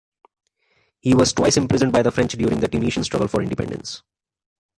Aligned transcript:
He 0.99 1.13
was 1.13 1.31
twice 1.31 1.57
imprisoned 1.57 1.91
by 1.91 2.01
the 2.01 2.09
French 2.09 2.31
during 2.31 2.59
the 2.59 2.67
Tunisian 2.67 3.03
struggle 3.03 3.27
for 3.27 3.43
independence. 3.43 4.01